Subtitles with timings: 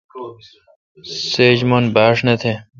[1.31, 2.51] سیچ من ۔بھاش نہ تہ۔